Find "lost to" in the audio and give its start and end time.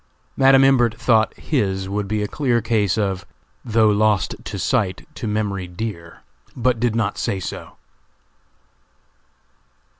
3.89-4.57